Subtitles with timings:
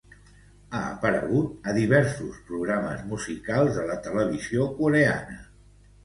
[0.75, 5.37] Ha aparegut a diversos programes musicals a la televisió coreana.